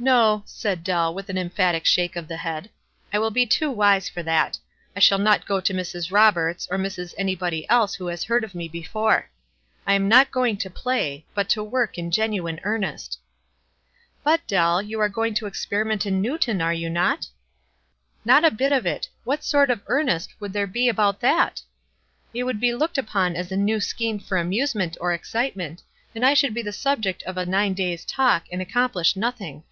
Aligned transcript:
"No," 0.00 0.44
said 0.46 0.84
Dell, 0.84 1.12
with 1.12 1.28
an 1.28 1.36
emphatic 1.36 1.84
shake 1.84 2.14
of 2.14 2.28
the 2.28 2.36
head. 2.36 2.70
"I 3.12 3.18
will 3.18 3.32
be 3.32 3.44
too 3.46 3.68
wise 3.68 4.08
for 4.08 4.22
that. 4.22 4.56
I 4.94 5.00
shall 5.00 5.18
not 5.18 5.44
go 5.44 5.60
to 5.60 5.74
Mrs. 5.74 6.12
Roberts' 6.12 6.68
or 6.70 6.78
Mrs. 6.78 7.14
anybody 7.18 7.68
else 7.68 7.96
who 7.96 8.06
has 8.06 8.22
heard 8.22 8.44
of 8.44 8.54
me 8.54 8.68
before. 8.68 9.28
I'm 9.88 10.06
not 10.08 10.30
£oin£ 10.30 10.56
to 10.60 10.70
play, 10.70 11.26
but 11.34 11.48
to 11.48 11.64
work 11.64 11.98
in 11.98 12.12
genuine 12.12 12.60
earnest." 12.62 13.18
"But, 14.22 14.46
Dell, 14.46 14.80
you 14.80 15.00
are 15.00 15.10
goiug 15.10 15.34
to 15.34 15.46
experiment 15.46 16.06
in 16.06 16.22
Newton, 16.22 16.62
are 16.62 16.72
you 16.72 16.88
not?" 16.88 17.22
220 18.24 18.24
WISE 18.24 18.24
AND 18.24 18.30
OTHERWISE." 18.30 18.42
Not 18.44 18.44
a 18.44 18.54
bit 18.56 18.72
of 18.78 18.86
it! 18.86 19.08
What 19.24 19.42
sort 19.42 19.68
of 19.68 19.78
f 19.80 19.84
earnest 19.88 20.32
would 20.38 20.52
there 20.52 20.68
be 20.68 20.88
about 20.88 21.18
that? 21.22 21.60
It 22.32 22.44
would 22.44 22.60
be 22.60 22.72
looked 22.72 22.98
upon 22.98 23.34
as 23.34 23.50
a 23.50 23.56
new 23.56 23.80
scheme 23.80 24.20
for 24.20 24.38
amusement 24.38 24.96
or 25.00 25.12
excite 25.12 25.56
ment, 25.56 25.82
and 26.14 26.24
I 26.24 26.34
should 26.34 26.54
be 26.54 26.62
the 26.62 26.72
subject 26.72 27.24
of 27.24 27.36
a 27.36 27.44
nine 27.44 27.74
days' 27.74 28.04
talk, 28.04 28.44
and 28.52 28.62
accomplish 28.62 29.16
nothing. 29.16 29.64